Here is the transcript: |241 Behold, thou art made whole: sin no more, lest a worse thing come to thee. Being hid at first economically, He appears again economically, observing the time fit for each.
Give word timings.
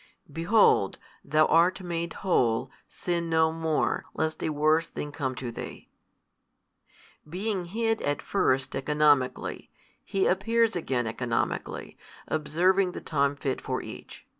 |241 0.27 0.33
Behold, 0.33 0.97
thou 1.23 1.45
art 1.45 1.81
made 1.81 2.13
whole: 2.25 2.71
sin 2.87 3.29
no 3.29 3.51
more, 3.51 4.05
lest 4.15 4.41
a 4.43 4.49
worse 4.49 4.87
thing 4.87 5.11
come 5.11 5.35
to 5.35 5.51
thee. 5.51 5.89
Being 7.29 7.65
hid 7.65 8.01
at 8.01 8.19
first 8.19 8.75
economically, 8.75 9.69
He 10.03 10.25
appears 10.25 10.75
again 10.75 11.05
economically, 11.05 11.99
observing 12.27 12.93
the 12.93 13.01
time 13.01 13.35
fit 13.35 13.61
for 13.61 13.83
each. 13.83 14.25